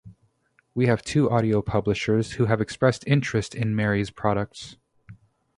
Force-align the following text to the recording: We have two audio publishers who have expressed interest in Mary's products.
We 0.73 0.87
have 0.87 1.03
two 1.03 1.29
audio 1.29 1.61
publishers 1.61 2.31
who 2.31 2.45
have 2.45 2.59
expressed 2.59 3.05
interest 3.05 3.53
in 3.53 3.75
Mary's 3.75 4.09
products. 4.09 4.77